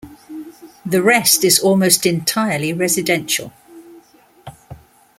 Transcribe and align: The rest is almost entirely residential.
The 0.83 1.03
rest 1.03 1.43
is 1.43 1.59
almost 1.59 2.07
entirely 2.07 2.73
residential. 2.73 3.53